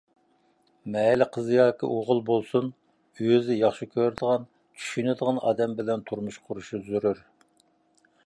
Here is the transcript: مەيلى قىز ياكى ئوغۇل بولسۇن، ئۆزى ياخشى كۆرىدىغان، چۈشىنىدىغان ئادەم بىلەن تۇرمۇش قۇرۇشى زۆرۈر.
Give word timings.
مەيلى 0.93 1.25
قىز 1.35 1.49
ياكى 1.55 1.89
ئوغۇل 1.97 2.21
بولسۇن، 2.29 2.71
ئۆزى 3.27 3.57
ياخشى 3.59 3.89
كۆرىدىغان، 3.91 4.49
چۈشىنىدىغان 4.79 5.41
ئادەم 5.49 5.75
بىلەن 5.81 6.07
تۇرمۇش 6.09 6.43
قۇرۇشى 6.47 6.81
زۆرۈر. 6.89 7.25